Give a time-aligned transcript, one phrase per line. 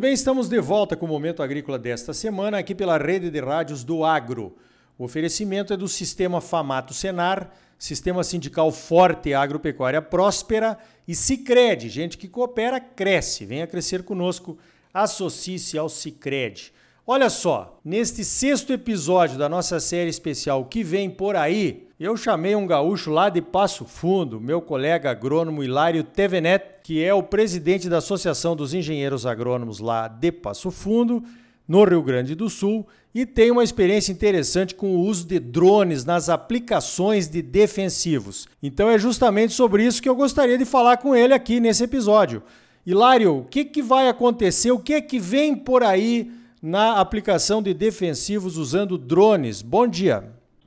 [0.00, 3.38] Muito bem, estamos de volta com o Momento Agrícola desta semana, aqui pela rede de
[3.38, 4.56] rádios do Agro.
[4.96, 11.90] O oferecimento é do Sistema Famato Senar, Sistema Sindical Forte Agropecuária Próspera e Cicred.
[11.90, 13.44] Gente que coopera, cresce.
[13.44, 14.56] Venha crescer conosco,
[14.94, 16.72] associe-se ao Cicred.
[17.06, 22.54] Olha só, neste sexto episódio da nossa série especial que vem por aí, eu chamei
[22.54, 27.88] um gaúcho lá de Passo Fundo, meu colega agrônomo Hilário Tevenet, que é o presidente
[27.88, 31.22] da Associação dos Engenheiros Agrônomos lá de Passo Fundo,
[31.66, 36.04] no Rio Grande do Sul, e tem uma experiência interessante com o uso de drones
[36.04, 38.46] nas aplicações de defensivos.
[38.62, 42.42] Então é justamente sobre isso que eu gostaria de falar com ele aqui nesse episódio.
[42.86, 44.70] Hilário, o que, que vai acontecer?
[44.70, 49.62] O que, que vem por aí na aplicação de defensivos usando drones?
[49.62, 50.24] Bom dia.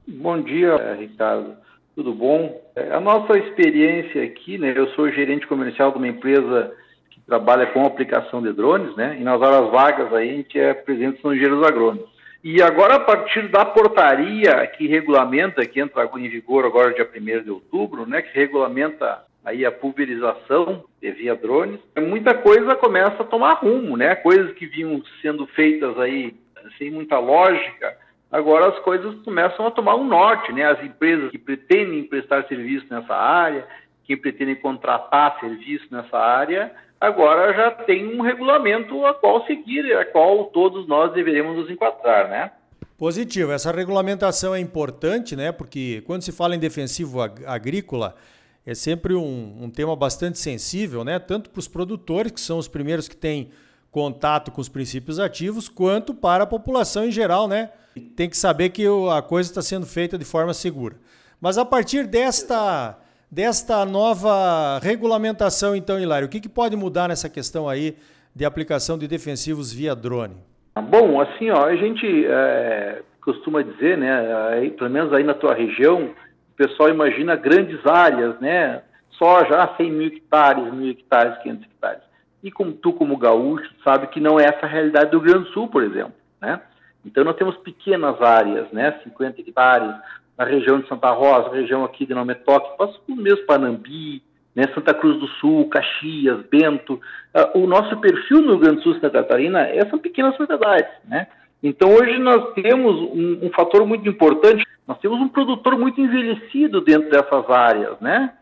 [0.08, 1.56] Bom dia, Ricardo.
[1.96, 2.60] Tudo bom?
[2.76, 4.74] É, a nossa experiência aqui, né?
[4.76, 6.74] Eu sou gerente comercial de uma empresa
[7.12, 9.18] que trabalha com aplicação de drones, né?
[9.20, 12.12] E nas horas vagas aí a gente é presente nos engenheiros agrônomos.
[12.44, 17.44] E agora, a partir da portaria que regulamenta, que entra em vigor agora dia 1
[17.44, 18.22] de outubro, né?
[18.22, 24.16] Que regulamenta aí a pulverização via drones, muita coisa começa a tomar rumo, né?
[24.16, 26.36] Coisas que vinham sendo feitas aí
[26.78, 27.98] sem muita lógica,
[28.32, 30.64] agora as coisas começam a tomar um norte, né?
[30.64, 33.68] As empresas que pretendem prestar serviço nessa área,
[34.06, 40.06] que pretendem contratar serviço nessa área, agora já tem um regulamento a qual seguir, a
[40.06, 42.52] qual todos nós deveremos nos enquadrar, né?
[42.98, 43.52] Positivo.
[43.52, 45.52] Essa regulamentação é importante, né?
[45.52, 48.16] Porque quando se fala em defensivo agrícola,
[48.66, 51.20] é sempre um, um tema bastante sensível, né?
[51.20, 53.50] Tanto para os produtores, que são os primeiros que têm
[53.92, 57.70] contato com os princípios ativos, quanto para a população em geral, né?
[58.16, 60.96] Tem que saber que a coisa está sendo feita de forma segura.
[61.40, 62.98] Mas a partir desta,
[63.30, 67.98] desta nova regulamentação, então, Hilário, o que, que pode mudar nessa questão aí
[68.34, 70.38] de aplicação de defensivos via drone?
[70.90, 75.54] Bom, assim, ó, a gente é, costuma dizer, né, aí, pelo menos aí na tua
[75.54, 76.10] região,
[76.54, 78.82] o pessoal imagina grandes áreas, né,
[79.12, 82.04] só já 100 mil hectares, mil hectares, 500 hectares.
[82.44, 85.50] E como tu, como gaúcho, sabe que não é essa a realidade do Rio Grande
[85.50, 86.62] do Sul, por exemplo, né?
[87.06, 89.96] Então nós temos pequenas áreas, né, 50 hectares,
[90.38, 94.22] na região de Santa Rosa, região aqui de Nometoque, passa por mesmo Panambi,
[94.56, 97.00] né, Santa Cruz do Sul, Caxias, Bento.
[97.34, 100.92] Uh, o nosso perfil no Rio Grande do Sul, Santa Catarina, é, são pequenas propriedades,
[101.06, 101.28] né?
[101.64, 106.82] Então hoje nós temos um, um, fator muito importante, nós temos um produtor muito envelhecido
[106.82, 108.34] dentro dessas áreas, né?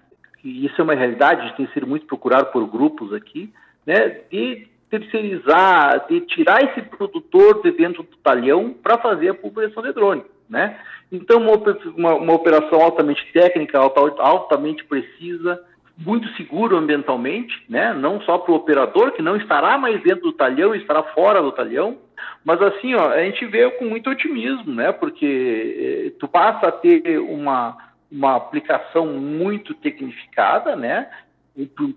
[0.43, 3.53] E isso é uma realidade, tem sido muito procurado por grupos aqui,
[3.85, 4.21] né?
[4.31, 9.93] De terceirizar, de tirar esse produtor de dentro do talhão para fazer a pulverização de
[9.93, 10.79] drone, né?
[11.11, 11.55] Então, uma,
[11.95, 15.61] uma, uma operação altamente técnica, altamente precisa,
[16.05, 17.93] muito seguro ambientalmente, né?
[17.93, 21.51] Não só para o operador, que não estará mais dentro do talhão, estará fora do
[21.51, 21.97] talhão,
[22.43, 24.91] mas assim, ó, a gente vê com muito otimismo, né?
[24.91, 27.77] Porque eh, tu passa a ter uma,
[28.11, 31.07] uma aplicação muito tecnificada, né?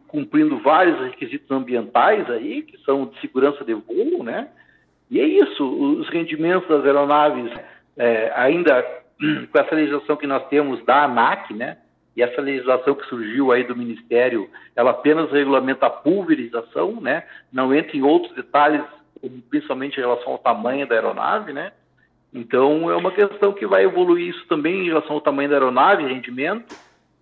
[0.09, 4.48] cumprindo vários requisitos ambientais aí, que são de segurança de voo, né?
[5.10, 7.53] E é isso, os rendimentos das aeronaves,
[7.97, 8.82] é, ainda
[9.53, 11.78] com essa legislação que nós temos da ANAC, né?
[12.16, 17.25] E essa legislação que surgiu aí do Ministério, ela apenas regulamenta a pulverização, né?
[17.52, 18.82] Não entra em outros detalhes,
[19.50, 21.72] principalmente em relação ao tamanho da aeronave, né?
[22.32, 26.06] Então, é uma questão que vai evoluir isso também em relação ao tamanho da aeronave,
[26.06, 26.75] rendimento,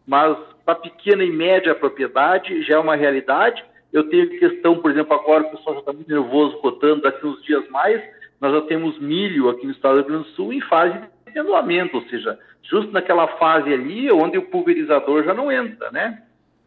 [0.07, 3.63] mas para pequena e média propriedade já é uma realidade.
[3.93, 7.43] Eu tenho questão, por exemplo, agora o pessoal já está muito nervoso cotando, daqui uns
[7.43, 8.03] dias mais,
[8.41, 10.99] nós já temos milho aqui no estado do Rio Grande do Sul em fase
[11.33, 16.23] de anulamento, ou seja, justo naquela fase ali onde o pulverizador já não entra, né?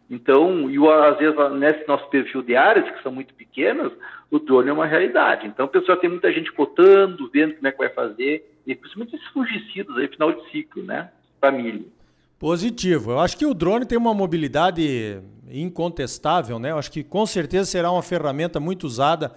[0.09, 3.91] Então, e às vezes nesse nosso perfil de áreas, que são muito pequenas,
[4.29, 5.47] o drone é uma realidade.
[5.47, 9.15] Então, o pessoal tem muita gente cotando, vendo como é que vai fazer, e principalmente
[9.15, 11.09] esses fungicidas aí, final de ciclo, né?
[11.51, 11.91] Milho.
[12.39, 13.11] Positivo.
[13.11, 16.71] Eu acho que o drone tem uma mobilidade incontestável, né?
[16.71, 19.31] Eu acho que com certeza será uma ferramenta muito usada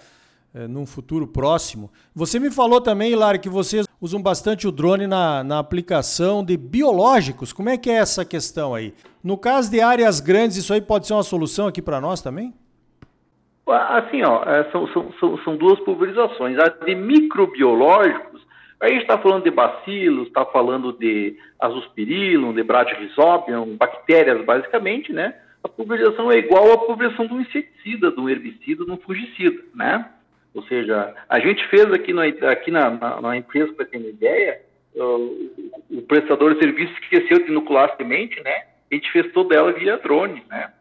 [0.55, 1.91] é, num futuro próximo.
[2.15, 6.57] Você me falou também, Hilário, que vocês usam bastante o drone na, na aplicação de
[6.57, 7.53] biológicos.
[7.53, 8.95] Como é que é essa questão aí?
[9.23, 12.55] No caso de áreas grandes, isso aí pode ser uma solução aqui para nós também?
[13.67, 16.59] Assim, ó, é, são, são, são duas pulverizações.
[16.59, 18.39] A de microbiológicos
[18.81, 25.35] a gente está falando de bacilos, está falando de azospirillum, de bradyrhizobium, bactérias basicamente, né?
[25.65, 29.61] A pulverização é igual à pulverização de um inseticida, de um herbicida, de um fungicida,
[29.75, 30.09] né?
[30.59, 34.09] Ou seja, a gente fez aqui, no, aqui na, na, na empresa, para ter uma
[34.09, 34.61] ideia,
[34.93, 38.65] o, o prestador de serviço esqueceu de inocular semente, né?
[38.91, 40.73] A gente fez toda ela via drone, né?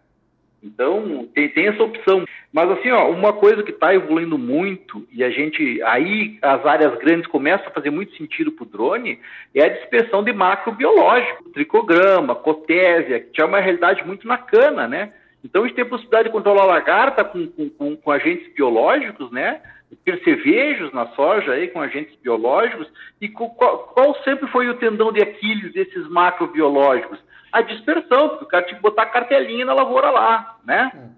[0.64, 2.26] Então, tem, tem essa opção.
[2.52, 6.98] Mas, assim, ó, uma coisa que está evoluindo muito, e a gente, aí as áreas
[6.98, 9.20] grandes começam a fazer muito sentido para o drone,
[9.54, 14.88] é a dispersão de macrobiológico, tricograma, cotésia, que já é uma realidade muito na cana,
[14.88, 15.14] né?
[15.48, 19.32] Então, a gente tem a possibilidade de controlar a lagarta com, com, com agentes biológicos,
[19.32, 19.62] né?
[20.04, 22.92] percevejos na soja aí com agentes biológicos
[23.22, 27.18] e qual, qual, sempre foi o tendão de Aquiles desses macrobiológicos?
[27.54, 30.92] A dispersão, porque o cara tinha que botar cartelinha na lavoura lá, né?
[30.94, 31.10] Hum.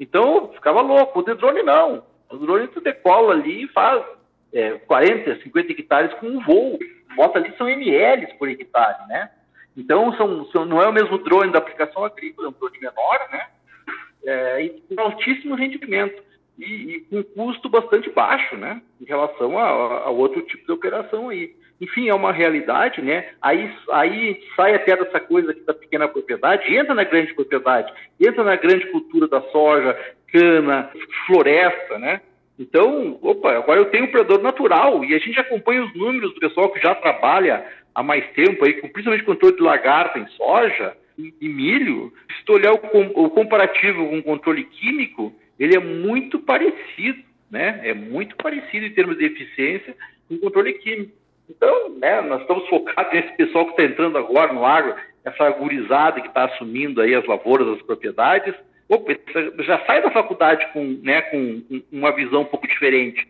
[0.00, 1.20] Então, ficava louco.
[1.20, 2.02] O de drone não.
[2.28, 4.04] O drone tu decola ali e faz
[4.52, 6.76] é, 40, 50 hectares com um voo.
[7.14, 9.30] Bota ali são ml por hectare, né?
[9.76, 13.28] Então, são, são, não é o mesmo drone da aplicação agrícola, é um drone menor,
[13.30, 13.46] né?
[14.26, 16.20] É, e com altíssimo rendimento
[16.58, 18.82] e, e, com custo bastante baixo, né?
[19.00, 21.54] Em relação a, outro tipo de operação aí.
[21.80, 23.28] Enfim, é uma realidade, né?
[23.40, 28.42] Aí, aí sai até dessa coisa aqui da pequena propriedade, entra na grande propriedade, entra
[28.42, 29.96] na grande cultura da soja,
[30.32, 30.90] cana,
[31.26, 32.20] floresta, né?
[32.58, 36.40] Então, opa, agora eu tenho um predador natural e a gente acompanha os números do
[36.40, 37.64] pessoal que já trabalha
[37.94, 42.12] há mais tempo aí, com, principalmente controle de lagarta em soja e, milho.
[42.38, 47.80] Se tu olhar o, o comparativo com o controle químico, ele é muito parecido, né?
[47.84, 49.96] É muito parecido em termos de eficiência
[50.28, 51.12] com o controle químico.
[51.48, 56.20] Então, né, nós estamos focados nesse pessoal que está entrando agora no agro, essa gurizada
[56.20, 58.54] que está assumindo aí as lavouras, as propriedades.
[58.88, 59.16] Opa,
[59.60, 63.26] já sai da faculdade com, né, com uma visão um pouco diferente.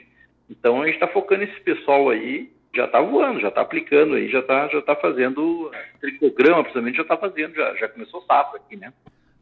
[0.50, 4.28] Então, a gente está focando nesse pessoal aí, já está voando, já está aplicando aí,
[4.28, 5.70] já está já tá fazendo
[6.00, 8.92] tricograma, principalmente já está fazendo, já, já começou safra aqui, né?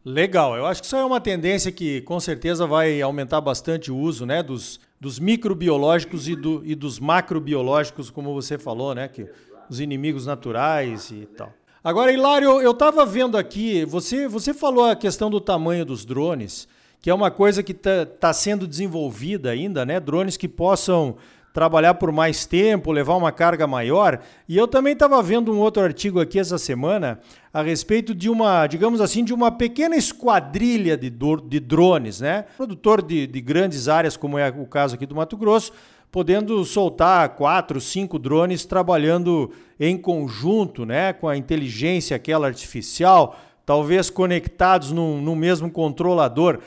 [0.05, 3.97] Legal, eu acho que isso é uma tendência que com certeza vai aumentar bastante o
[3.97, 9.09] uso né, dos, dos microbiológicos e, do, e dos macrobiológicos, como você falou, né?
[9.09, 9.27] Que
[9.69, 11.53] os inimigos naturais e tal.
[11.83, 16.69] Agora, Hilário, eu estava vendo aqui, você, você falou a questão do tamanho dos drones,
[17.01, 20.01] que é uma coisa que está tá sendo desenvolvida ainda, né?
[20.01, 21.17] Drones que possam
[21.55, 24.19] trabalhar por mais tempo, levar uma carga maior.
[24.49, 27.21] E eu também estava vendo um outro artigo aqui essa semana
[27.53, 32.45] a respeito de uma, digamos assim, de uma pequena esquadrilha de, de drones, né?
[32.57, 35.73] Produtor de, de grandes áreas, como é o caso aqui do Mato Grosso,
[36.11, 41.13] podendo soltar quatro, cinco drones trabalhando em conjunto, né?
[41.13, 46.59] Com a inteligência aquela artificial, talvez conectados no, no mesmo controlador.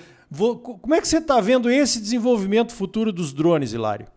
[0.81, 4.07] Como é que você está vendo esse desenvolvimento futuro dos drones, Hilário?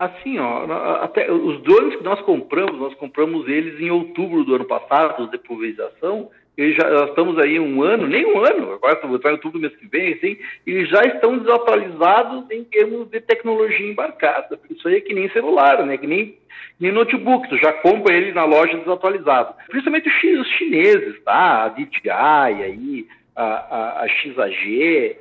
[0.00, 0.64] Assim, ó,
[1.02, 5.36] até os drones que nós compramos, nós compramos eles em outubro do ano passado, de
[5.36, 9.60] pulverização, eles já nós estamos aí um ano, nem um ano, agora vai outubro do
[9.60, 14.58] mês que vem, assim, eles já estão desatualizados em termos de tecnologia embarcada.
[14.70, 15.98] Isso aí é que nem celular, né?
[15.98, 16.34] Que nem,
[16.80, 19.54] nem notebook, tu já compra ele na loja desatualizado.
[19.68, 21.64] Principalmente os chineses, tá?
[21.64, 23.06] A DJI aí,
[23.36, 25.16] a, a, a XAG,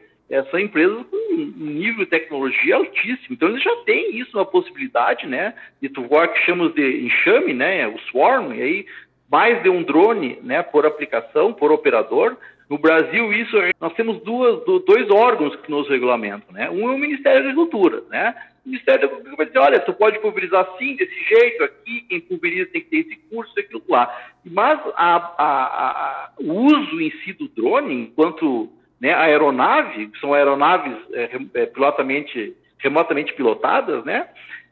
[0.52, 3.32] são empresas com um nível de tecnologia altíssimo.
[3.32, 7.54] Então, eles já têm isso, uma possibilidade, né, de tu voar que chamamos de enxame,
[7.54, 8.86] né, o swarm, e aí
[9.32, 12.36] mais de um drone, né, por aplicação, por operador.
[12.70, 16.70] No Brasil, isso nós temos duas, dois órgãos que nos regulamentam, né?
[16.70, 18.36] Um é o Ministério da Agricultura, né?
[18.64, 22.22] O Ministério da Agricultura vai dizer, olha, tu pode pulverizar assim, desse jeito, aqui, quem
[22.22, 24.16] pulveriza tem que ter esse curso, aquilo lá.
[24.46, 30.20] Mas a, a, a, o uso em si do drone, enquanto né, a aeronave, que
[30.20, 34.28] são aeronaves é, é, pilotamente, remotamente pilotadas, né?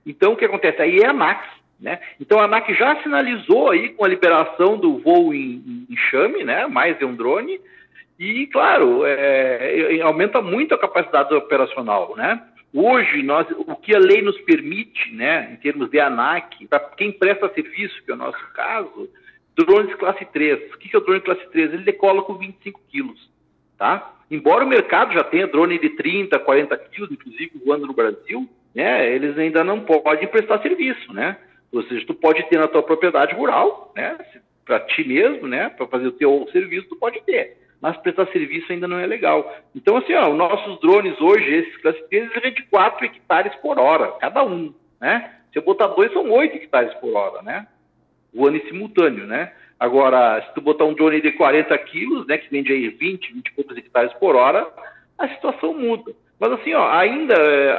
[0.05, 0.81] Então, o que acontece?
[0.81, 1.47] Aí é a ANAC,
[1.79, 1.99] né?
[2.19, 6.65] Então, a ANAC já sinalizou aí com a liberação do voo em, em chame, né?
[6.67, 7.59] Mais de um drone,
[8.19, 12.41] e, claro, é, aumenta muito a capacidade operacional, né?
[12.73, 17.11] Hoje, nós, o que a lei nos permite, né, em termos de ANAC, para quem
[17.11, 19.09] presta serviço, que é o nosso caso,
[19.55, 20.73] drones classe 3.
[20.73, 21.73] O que é o drone classe 3?
[21.73, 23.29] Ele decola com 25 quilos,
[23.77, 24.13] tá?
[24.29, 29.09] Embora o mercado já tenha drone de 30, 40 quilos, inclusive voando no Brasil, né,
[29.09, 31.37] eles ainda não podem prestar serviço, né?
[31.71, 34.17] Ou seja, tu pode ter na tua propriedade rural, né,
[34.65, 37.57] para ti mesmo, né, para fazer o teu serviço, tu pode ter.
[37.81, 39.55] Mas prestar serviço ainda não é legal.
[39.75, 43.79] Então, assim, ó, os nossos drones hoje, esses classe eles é de 4 hectares por
[43.79, 45.31] hora, cada um, né?
[45.53, 47.67] Se eu botar dois, são 8 hectares por hora, né?
[48.33, 49.53] Voando em simultâneo, né?
[49.79, 53.47] Agora, se tu botar um drone de 40 quilos, né, que vende aí 20, 20
[53.47, 54.67] e poucos hectares por hora,
[55.17, 56.13] a situação muda.
[56.39, 57.71] Mas assim, ó, ainda, é,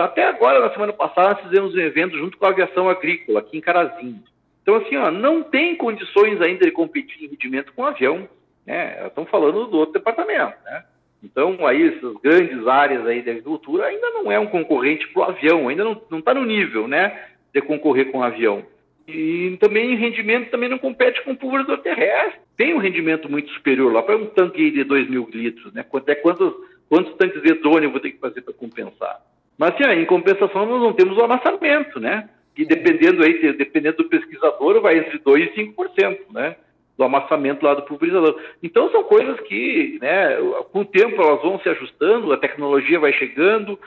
[0.00, 3.56] até agora, na semana passada, nós fizemos um evento junto com a aviação agrícola, aqui
[3.56, 4.22] em Carazinho.
[4.62, 8.28] Então, assim, ó, não tem condições ainda de competir em rendimento com avião.
[8.66, 9.06] Né?
[9.06, 10.84] Estamos falando do outro departamento, né?
[11.22, 15.24] Então, aí, essas grandes áreas aí da agricultura ainda não é um concorrente para o
[15.24, 17.18] avião, ainda não está no nível, né,
[17.52, 18.62] de concorrer com o avião.
[19.06, 22.40] E também rendimento também não compete com o pulverizador terrestre.
[22.56, 25.84] Tem um rendimento muito superior lá para um tanque de 2 mil litros, né?
[25.92, 26.54] Até quantos,
[26.88, 29.20] quantos tanques de drone eu vou ter que fazer para compensar?
[29.58, 32.28] Mas, assim, em compensação, nós não temos o amassamento, né?
[32.56, 36.56] E dependendo aí, dependendo do pesquisador, vai entre 2% e 5%, né?
[36.96, 38.40] Do amassamento lá do pulverizador.
[38.62, 40.36] Então são coisas que, né,
[40.72, 43.78] com o tempo elas vão se ajustando, a tecnologia vai chegando,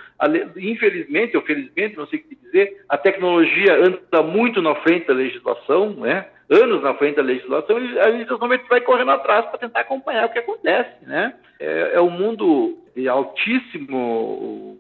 [0.58, 5.14] infelizmente ou felizmente, não sei o que dizer, a tecnologia anda muito na frente da
[5.14, 9.82] legislação, né, anos na frente da legislação, e a legislação vai correndo atrás para tentar
[9.82, 11.34] acompanhar o que acontece, né.
[11.60, 14.78] É, é um mundo de altíssimo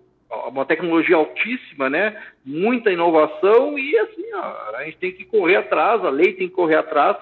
[0.50, 2.22] uma tecnologia altíssima, né?
[2.46, 6.54] Muita inovação e assim, ó, a gente tem que correr atrás, a lei tem que
[6.54, 7.16] correr atrás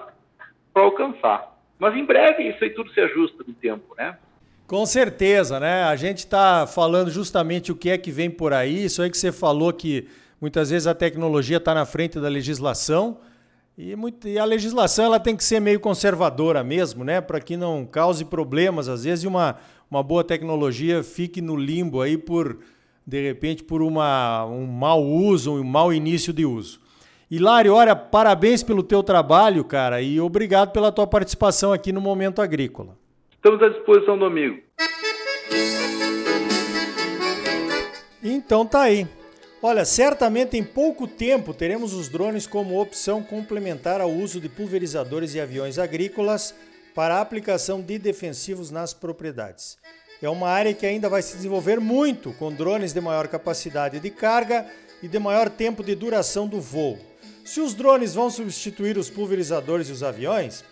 [0.76, 1.56] para alcançar.
[1.78, 4.18] Mas em breve isso aí tudo se ajusta no tempo, né?
[4.66, 5.84] Com certeza, né?
[5.84, 8.84] A gente está falando justamente o que é que vem por aí.
[8.84, 10.06] Isso aí que você falou que
[10.38, 13.20] muitas vezes a tecnologia está na frente da legislação
[13.78, 17.22] e, muito, e, a legislação ela tem que ser meio conservadora mesmo, né?
[17.22, 19.56] Para que não cause problemas às vezes e uma,
[19.90, 22.58] uma boa tecnologia fique no limbo aí por
[23.06, 26.84] de repente por uma, um mau uso, um mau início de uso.
[27.28, 32.40] Hilário, olha, parabéns pelo teu trabalho, cara, e obrigado pela tua participação aqui no Momento
[32.40, 32.96] Agrícola.
[33.32, 34.62] Estamos à disposição do amigo.
[38.22, 39.08] Então tá aí.
[39.60, 45.34] Olha, certamente em pouco tempo teremos os drones como opção complementar ao uso de pulverizadores
[45.34, 46.54] e aviões agrícolas
[46.94, 49.76] para a aplicação de defensivos nas propriedades.
[50.22, 54.10] É uma área que ainda vai se desenvolver muito, com drones de maior capacidade de
[54.10, 54.64] carga
[55.02, 56.96] e de maior tempo de duração do voo.
[57.46, 60.64] Se os drones vão substituir os pulverizadores e os aviões,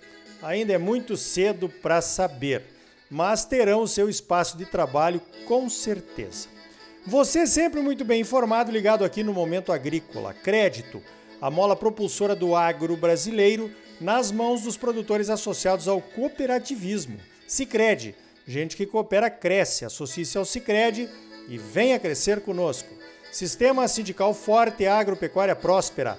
[0.42, 2.64] ainda é muito cedo para saber,
[3.08, 6.48] mas terão seu espaço de trabalho com certeza.
[7.06, 10.34] Você sempre muito bem informado, ligado aqui no Momento Agrícola.
[10.34, 11.00] Crédito,
[11.40, 17.20] a mola propulsora do agro brasileiro, nas mãos dos produtores associados ao cooperativismo.
[17.46, 18.16] Sicredi,
[18.48, 19.84] gente que coopera cresce.
[19.84, 21.08] Associe-se ao Sicredi
[21.48, 22.92] e venha crescer conosco.
[23.30, 26.18] Sistema sindical forte, agropecuária próspera